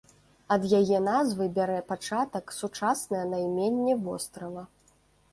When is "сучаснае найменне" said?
2.59-3.93